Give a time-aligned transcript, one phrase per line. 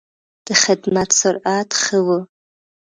[0.47, 2.09] د خدمت سرعت ښه و.